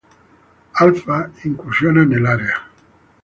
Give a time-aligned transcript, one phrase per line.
[0.73, 2.67] Alpha" incursionan en el área.